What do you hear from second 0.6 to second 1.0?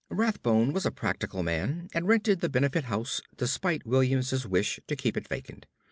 was a